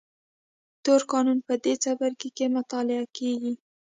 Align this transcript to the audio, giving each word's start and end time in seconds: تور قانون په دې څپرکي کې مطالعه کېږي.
تور 0.83 1.01
قانون 1.11 1.39
په 1.47 1.53
دې 1.63 1.73
څپرکي 1.83 2.29
کې 2.37 2.45
مطالعه 2.57 3.05
کېږي. 3.17 3.53